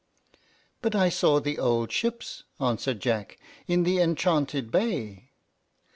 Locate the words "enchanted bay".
3.99-5.29